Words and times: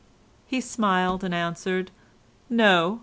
He 0.47 0.61
smiled, 0.61 1.23
and 1.23 1.31
answered: 1.31 1.91
"No. 2.49 2.99